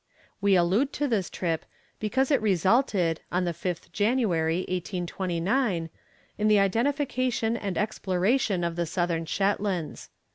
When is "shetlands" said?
9.27-10.09